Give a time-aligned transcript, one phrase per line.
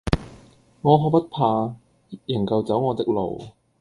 [0.81, 1.75] 我可不怕，
[2.25, 3.39] 仍舊走我的路。